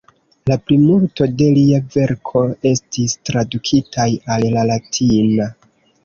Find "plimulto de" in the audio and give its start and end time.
0.67-1.49